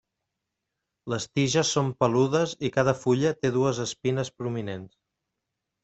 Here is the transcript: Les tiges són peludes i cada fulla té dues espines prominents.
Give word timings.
Les 1.13 1.27
tiges 1.39 1.73
són 1.77 1.93
peludes 2.01 2.57
i 2.69 2.73
cada 2.79 2.97
fulla 3.05 3.37
té 3.43 3.55
dues 3.61 3.87
espines 3.89 4.37
prominents. 4.41 5.03